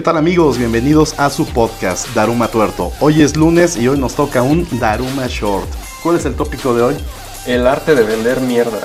[0.00, 0.56] ¿Qué tal amigos?
[0.56, 2.90] Bienvenidos a su podcast Daruma Tuerto.
[3.00, 5.68] Hoy es lunes y hoy nos toca un Daruma Short.
[6.02, 6.96] ¿Cuál es el tópico de hoy?
[7.44, 8.78] El arte de vender mierda.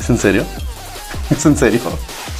[0.00, 0.44] ¿Es en serio?
[1.30, 1.78] ¿Es en serio?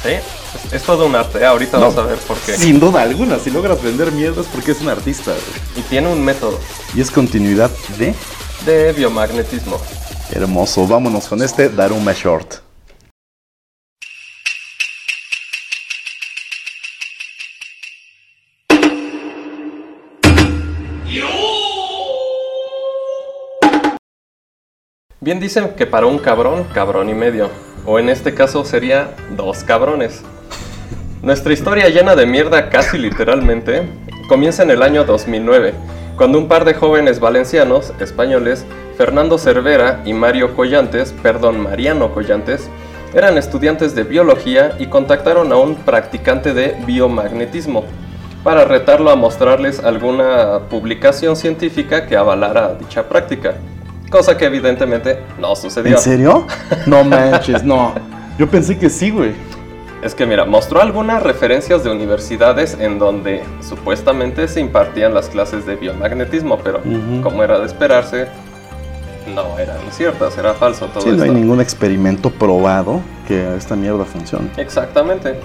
[0.03, 1.45] Sí, es, es todo un arte.
[1.45, 1.83] Ahorita No.
[1.93, 2.57] vamos a ver por qué.
[2.57, 5.31] Sin duda alguna, si logras vender mierda es porque es un artista.
[5.77, 6.59] Y tiene un método
[6.93, 8.13] Y es continuidad de...
[8.65, 9.77] de biomagnetismo.
[10.33, 12.55] Hermoso, vámonos con este Daruma Short.
[25.21, 27.49] Bien dicen que para un cabrón, cabrón y medio.
[27.85, 30.21] O en este caso sería dos cabrones.
[31.23, 33.89] Nuestra historia llena de mierda casi literalmente
[34.27, 35.73] comienza en el año 2009,
[36.15, 38.65] cuando un par de jóvenes valencianos, españoles,
[38.95, 42.69] Fernando Cervera y Mario Collantes, perdón, Mariano Collantes,
[43.15, 47.83] eran estudiantes de biología y contactaron a un practicante de biomagnetismo
[48.43, 53.55] para retarlo a mostrarles alguna publicación científica que avalara dicha práctica,
[54.09, 55.97] cosa que evidentemente no sucedió.
[55.97, 56.47] ¿En serio?
[56.85, 57.93] No manches, no.
[58.37, 59.33] Yo pensé que sí, güey.
[60.01, 65.65] Es que mira, mostró algunas referencias de universidades en donde supuestamente se impartían las clases
[65.65, 67.21] de biomagnetismo, pero Ujú.
[67.21, 68.27] como era de esperarse,
[69.35, 71.25] no eran ciertas, era falso todo Sí, no esto.
[71.25, 74.49] hay ningún experimento probado que esta mierda funcione.
[74.55, 75.37] Exactamente.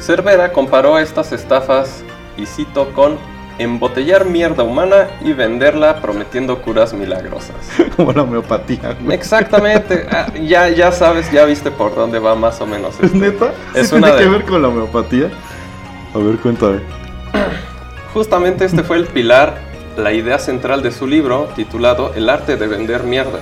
[0.00, 2.02] Cervera comparó estas estafas,
[2.36, 3.16] y cito, con
[3.58, 7.54] embotellar mierda humana y venderla prometiendo curas milagrosas.
[7.96, 9.14] Como la homeopatía, güey.
[9.16, 12.94] Exactamente, Ah, ya, ya sabes, ya viste por dónde va más o menos.
[12.98, 13.18] ¿Es este.
[13.18, 13.52] neta?
[13.74, 15.30] Es ¿Sí una tiene que de- ver con la homeopatía?
[16.14, 16.80] A ver, cuéntame.
[18.12, 19.58] Justamente este fue el pilar,
[19.96, 23.40] la idea central de su libro titulado El arte de vender mierda.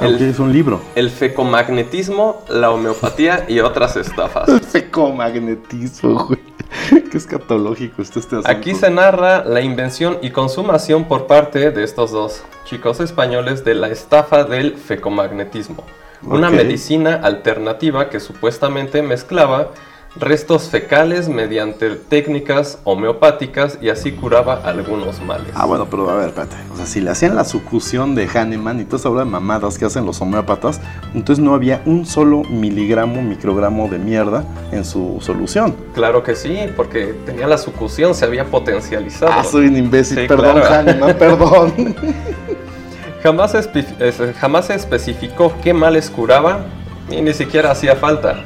[0.00, 0.80] Ah, el, es un libro.
[0.94, 4.48] el fecomagnetismo, la homeopatía y otras estafas.
[4.48, 6.40] El fecomagnetismo, güey.
[7.10, 8.50] Qué escatológico está este asunto.
[8.50, 13.74] Aquí se narra la invención y consumación por parte de estos dos chicos españoles de
[13.74, 15.84] la estafa del fecomagnetismo.
[16.22, 19.72] Una medicina alternativa que supuestamente mezclaba
[20.16, 25.48] restos fecales mediante técnicas homeopáticas y así curaba algunos males.
[25.54, 26.54] Ah, bueno, pero a ver, espérate.
[26.72, 29.76] O sea, si le hacían la sucusión de Hahnemann y toda esa obra de mamadas
[29.76, 30.80] que hacen los homeópatas,
[31.14, 35.74] entonces no había un solo miligramo, microgramo de mierda en su solución.
[35.94, 39.32] Claro que sí, porque tenía la sucusión, se había potencializado.
[39.34, 40.18] Ah, soy un imbécil.
[40.20, 40.74] Sí, perdón, claro.
[40.90, 41.96] Hahnemann, perdón.
[43.22, 46.66] Jamás, espe- es- jamás se especificó qué males curaba
[47.10, 48.44] y ni siquiera hacía falta.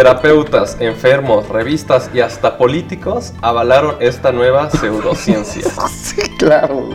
[0.00, 5.62] Terapeutas, enfermos, revistas y hasta políticos avalaron esta nueva pseudociencia.
[5.90, 6.90] sí, claro.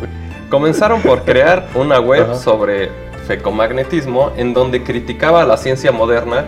[0.52, 2.36] Comenzaron por crear una web Ajá.
[2.36, 2.92] sobre
[3.26, 6.46] fecomagnetismo en donde criticaba la ciencia moderna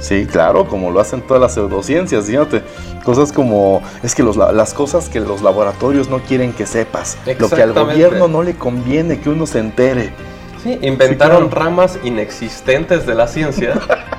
[0.00, 2.64] Sí, claro, como lo hacen todas las pseudociencias, fíjate.
[3.04, 7.16] Cosas como, es que los la- las cosas que los laboratorios no quieren que sepas.
[7.38, 10.12] Lo que al gobierno no le conviene que uno se entere.
[10.60, 11.64] Sí, inventaron Sí, claro.
[11.64, 13.74] ramas inexistentes de la ciencia,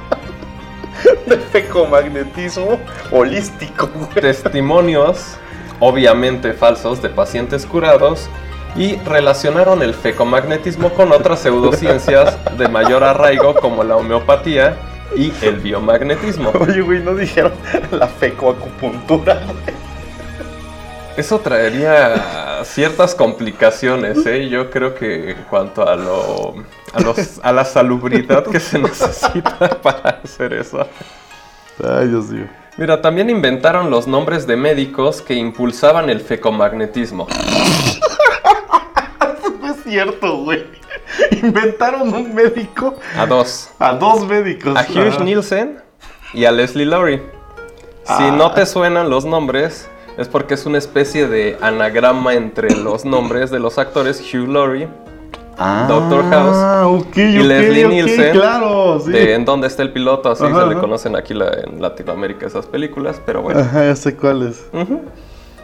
[1.28, 2.80] El fecomagnetismo
[3.12, 5.38] holístico, testimonios
[5.80, 8.30] obviamente falsos de pacientes curados
[8.76, 14.78] y relacionaron el fecomagnetismo con otras pseudociencias de mayor arraigo como la homeopatía
[15.16, 16.52] y el biomagnetismo.
[16.60, 17.54] Oye, güey, no dijeron
[17.92, 19.42] la fecoacupuntura.
[21.16, 24.50] Eso traería ciertas complicaciones, ¿eh?
[24.50, 26.56] Yo creo que en cuanto a lo
[26.94, 30.88] a, los- a la salubridad que se necesita para hacer eso.
[31.84, 32.48] Ay, Dios mío.
[32.78, 37.28] Mira, también inventaron los nombres de médicos que impulsaban el fecomagnetismo.
[39.62, 40.66] No es cierto, güey.
[41.32, 43.70] Inventaron un médico A dos.
[43.80, 44.76] a dos médicos.
[44.78, 45.24] A Hugh Ajá.
[45.24, 45.80] Nielsen
[46.34, 47.18] y a Leslie Lowry.
[47.18, 48.34] Si Ah.
[48.38, 53.52] no te suenan los nombres, es porque es una especie de anagrama entre los nombres
[53.52, 54.88] de los actores Hugh Laurie
[55.58, 59.12] Ah, Doctor House y Leslie Nielsen Claro, sí.
[59.12, 60.82] de En dónde está el piloto, así Ajá, se le ajá.
[60.82, 63.62] conocen aquí la- en Latinoamérica esas películas, pero bueno.
[63.62, 64.66] Ajá, ya sé cuál es.
[64.74, 65.00] Ujú.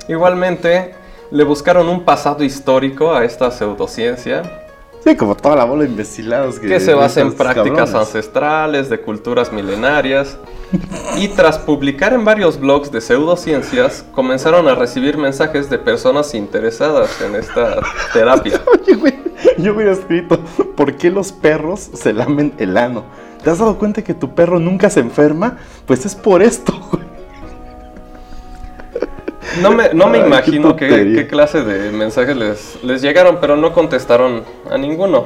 [0.07, 0.95] Igualmente,
[1.29, 4.60] le buscaron un pasado histórico a esta pseudociencia
[5.03, 6.67] Sí, como toda la bola de imbecilados que...
[6.67, 7.95] que se basa en prácticas cabrones.
[7.95, 10.37] ancestrales, de culturas milenarias.
[11.17, 17.19] Y tras publicar en varios blogs de pseudociencias, comenzaron a recibir mensajes de personas interesadas
[17.21, 17.79] en esta
[18.13, 18.61] terapia.
[18.73, 19.19] Oye, güey,
[19.57, 20.39] yo hubiera escrito,
[20.75, 23.03] ¿por qué los perros se lamen el ano?
[23.43, 25.57] ¿Te has dado cuenta que tu perro nunca se enferma?
[25.87, 27.10] Pues es por esto, güey.
[29.59, 33.73] No me, no me Ay, imagino qué, clase de mensajes les, les llegaron, pero no
[33.73, 35.25] contestaron a ninguno,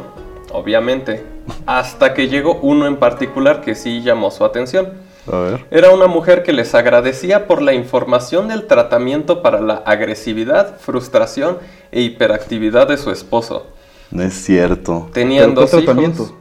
[0.52, 1.24] obviamente.
[1.66, 4.94] Hasta que llegó uno en particular que sí llamó su atención.
[5.32, 5.66] A ver.
[5.72, 11.58] Era una mujer que les agradecía por la información del tratamiento para la agresividad, frustración
[11.92, 13.68] e hiperactividad de su esposo.
[14.12, 15.10] No es cierto.
[15.14, 15.96] Tenían ¿Pero dos ¿Cuál hijos.
[15.96, 16.36] tratamiento?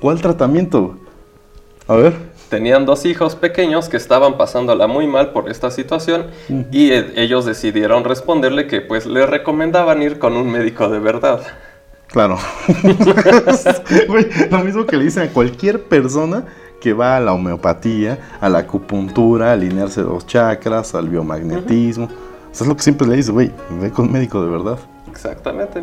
[0.00, 0.96] ¿Cuál tratamiento?
[1.88, 2.14] A ver.
[2.48, 6.26] Tenían dos hijos pequeños que estaban pasándola muy mal por esta situación
[6.70, 11.40] y eh, ellos decidieron responderle que pues le recomendaban ir con un médico de verdad.
[12.06, 12.38] Claro.
[14.08, 16.44] Güey, lo mismo que le dicen a cualquier persona
[16.80, 22.08] que va a la homeopatía, a la acupuntura, a alinearse los chakras, al biomagnetismo.
[22.52, 23.50] Eso es lo que siempre le dice, güey,
[23.80, 24.78] ve con un médico de verdad.
[25.10, 25.82] Exactamente.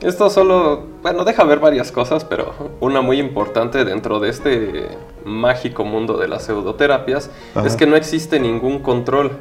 [0.00, 4.88] Esto solo, bueno, deja ver varias cosas, pero una muy importante dentro de este
[5.24, 7.66] mágico mundo de las pseudoterapias Ajá.
[7.66, 9.32] es que no existe ningún control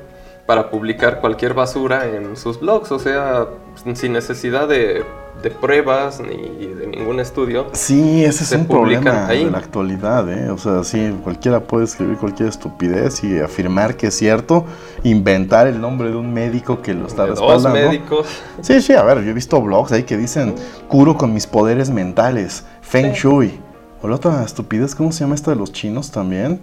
[0.47, 3.47] para publicar cualquier basura en sus blogs, o sea,
[3.93, 5.03] sin necesidad de,
[5.41, 7.67] de pruebas ni de ningún estudio.
[7.73, 9.45] Sí, ese es un problema ahí.
[9.45, 10.49] de la actualidad, ¿eh?
[10.49, 14.65] O sea, sí, cualquiera puede escribir cualquier estupidez y afirmar que es cierto,
[15.03, 17.89] inventar el nombre de un médico que lo está De dos respaldando.
[17.89, 18.27] médicos.
[18.61, 20.55] Sí, sí, a ver, yo he visto blogs ahí que dicen
[20.87, 23.21] curo con mis poderes mentales, Feng Sí.
[23.21, 23.59] Shui.
[24.01, 26.59] O la otra estupidez, ¿cómo se llama esta de los chinos también?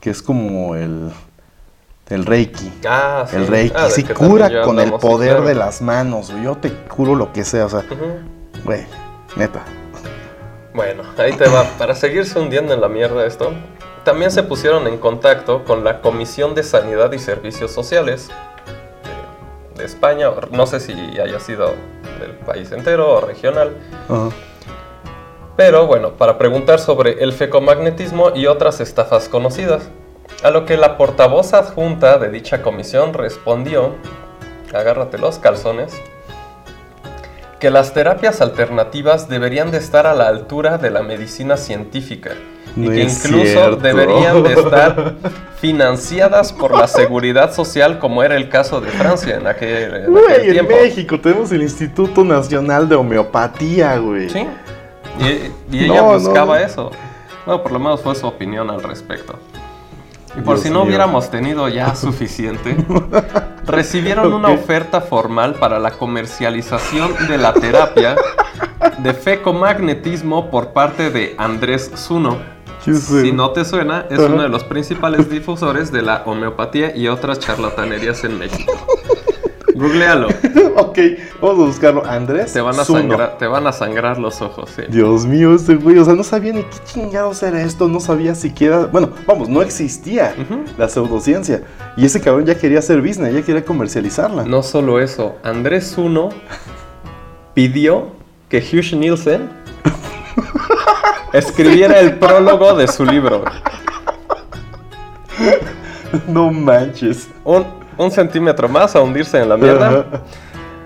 [0.00, 1.10] Que es como el,
[2.08, 2.72] el Reiki.
[2.86, 3.36] Ah, sí.
[3.36, 5.46] El Reiki, Ah, sí, cura con el poder claro.
[5.46, 6.32] de las manos.
[6.42, 7.84] Yo te curo lo que sea, o sea,
[8.64, 8.86] güey,
[9.36, 9.64] neta.
[10.74, 11.64] Bueno, ahí te va.
[11.78, 13.52] Para seguirse hundiendo en la mierda esto,
[14.04, 18.28] también se pusieron en contacto con la Comisión de Sanidad y Servicios Sociales
[19.74, 21.74] de, de España, no sé si haya sido
[22.20, 23.72] del país entero o regional,
[25.56, 29.88] pero bueno, para preguntar sobre el fecomagnetismo y otras estafas conocidas.
[30.42, 33.94] A lo que la portavoz adjunta de dicha comisión respondió,
[34.74, 35.92] agárrate los calzones,
[37.58, 42.32] que las terapias alternativas deberían de estar a la altura de la medicina científica
[42.76, 43.76] y No que incluso cierto.
[43.76, 45.14] deberían de estar
[45.60, 50.10] financiadas por la seguridad social como era el caso de Francia en aquel, en aquel
[50.10, 50.66] Güey, en.
[50.68, 54.28] México tenemos el Instituto Nacional de Homeopatía, güey.
[54.28, 54.46] Sí.
[55.18, 56.64] Y, y ella No, buscaba no.
[56.66, 56.90] eso.
[57.46, 59.38] Bueno, por lo menos fue su opinión al respecto.
[60.36, 60.88] Y por Dios si no mío.
[60.88, 62.76] hubiéramos tenido ya suficiente,
[63.64, 68.16] recibieron una oferta formal para la comercialización de la terapia
[68.98, 72.38] de fecomagnetismo por parte de Andrés Zuno.
[72.84, 77.40] Si no te suena, es uno de los principales difusores de la homeopatía y otras
[77.40, 78.72] charlatanerías en México.
[79.76, 80.28] Googlealo,
[80.76, 80.98] ok,
[81.40, 82.06] vamos a buscarlo.
[82.06, 82.52] Andrés.
[82.52, 83.00] te van a Zuno.
[83.00, 84.82] sangrar, te van a sangrar los ojos, sí.
[84.88, 88.34] Dios mío, este güey, o sea, no sabía ni qué chingados era esto, no sabía
[88.34, 90.34] siquiera, bueno, vamos, no existía
[90.78, 91.62] la pseudociencia.
[91.96, 94.44] Y ese cabrón ya quería hacer business, ya quería comercializarla.
[94.44, 96.30] No solo eso, Andrés Uno
[97.52, 98.12] pidió
[98.48, 99.50] que Hugh Nielsen
[101.34, 103.44] escribiera el prólogo de su libro.
[106.28, 107.28] No manches.
[107.44, 107.66] Un,
[107.98, 110.06] un centímetro más a hundirse en la mierda.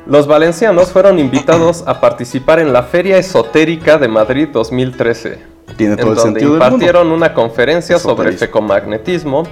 [0.07, 5.51] Los valencianos fueron invitados a participar en la Feria Esotérica de Madrid 2013.
[5.77, 6.75] Tiene todo en el donde sentido del mundo.
[6.75, 9.45] impartieron una conferencia sobre fecomagnetismo.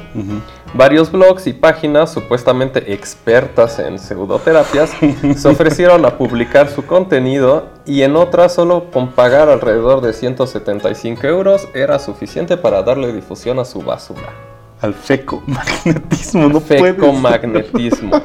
[0.74, 4.90] Varios blogs y páginas supuestamente expertas en pseudoterapias
[5.36, 11.26] se ofrecieron a publicar su contenido y en otras solo con pagar alrededor de 175
[11.26, 14.47] euros era suficiente para darle difusión a su basura.
[14.80, 18.16] Al fecomagnetismo, no puede Fecomagnetismo.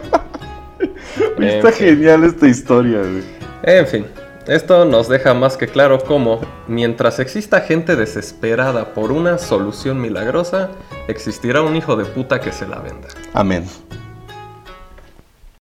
[1.40, 1.88] Está En fin.
[1.88, 3.24] genial esta historia, güey.
[3.64, 4.06] En fin,
[4.48, 10.70] esto nos deja más que claro cómo, mientras exista gente desesperada por una solución milagrosa,
[11.08, 13.08] existirá un hijo de puta que se la venda.
[13.34, 13.66] Amén.